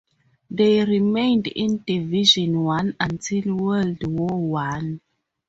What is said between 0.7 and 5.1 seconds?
remained in Division One until World War One.